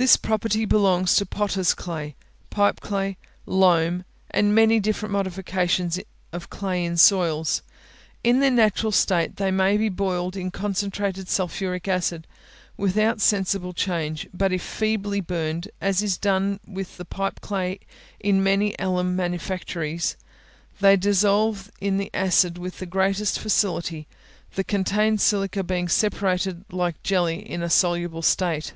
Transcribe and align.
This 0.00 0.16
property 0.16 0.64
belongs 0.64 1.16
to 1.16 1.26
potters' 1.26 1.74
clay, 1.74 2.14
pipe 2.50 2.78
clay, 2.78 3.16
loam, 3.46 4.04
and 4.30 4.54
many 4.54 4.78
different 4.78 5.12
modifications 5.12 5.98
of 6.32 6.48
clay 6.50 6.84
in 6.84 6.96
soils. 6.96 7.62
In 8.22 8.38
their 8.38 8.52
natural 8.52 8.92
state 8.92 9.38
they 9.38 9.50
may 9.50 9.76
be 9.76 9.88
boiled 9.88 10.36
in 10.36 10.52
concentrated 10.52 11.28
sulphuric 11.28 11.88
acid, 11.88 12.28
without 12.76 13.20
sensible 13.20 13.72
change; 13.72 14.28
but 14.32 14.52
if 14.52 14.62
feebly 14.62 15.20
burned, 15.20 15.68
as 15.80 16.00
is 16.00 16.16
done 16.16 16.60
with 16.64 16.96
the 16.96 17.04
pipe 17.04 17.40
clay 17.40 17.80
in 18.20 18.40
many 18.40 18.76
alum 18.78 19.16
manufactories, 19.16 20.16
they 20.80 20.96
dissolve 20.96 21.72
in 21.80 21.96
the 21.98 22.12
acid 22.14 22.56
with 22.56 22.78
the 22.78 22.86
greatest 22.86 23.40
facility, 23.40 24.06
the 24.54 24.62
contained 24.62 25.20
silica 25.20 25.64
being 25.64 25.88
separated 25.88 26.64
like 26.70 27.02
jelly 27.02 27.38
in 27.40 27.64
a 27.64 27.68
soluble 27.68 28.22
state. 28.22 28.74